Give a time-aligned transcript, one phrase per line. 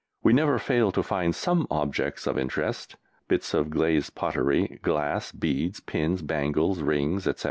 [0.23, 2.95] We never failed to find some objects of interest
[3.27, 7.39] bits of glazed pottery, glass, beads, pins, bangles, rings, etc.